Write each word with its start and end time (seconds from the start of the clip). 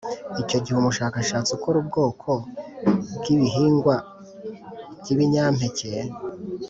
Icyo 0.41 0.57
Gihe 0.63 0.75
Umushakashatsi 0.79 1.49
Ukora 1.57 1.77
Ubwoko 1.83 2.29
Bw 3.17 3.25
Ibihingwa 3.35 3.95
byibinyameke 4.99 5.91